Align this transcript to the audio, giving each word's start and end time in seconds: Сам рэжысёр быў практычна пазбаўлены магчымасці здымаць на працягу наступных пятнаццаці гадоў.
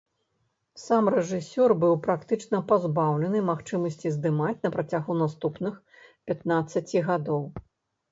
Сам 0.83 1.09
рэжысёр 1.15 1.73
быў 1.83 1.91
практычна 2.07 2.61
пазбаўлены 2.71 3.41
магчымасці 3.49 4.13
здымаць 4.15 4.55
на 4.65 4.69
працягу 4.77 5.13
наступных 5.21 5.77
пятнаццаці 6.31 7.05
гадоў. 7.11 7.43